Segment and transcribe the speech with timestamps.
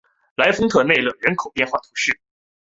[0.35, 2.19] 莱丰特内勒人口变化图示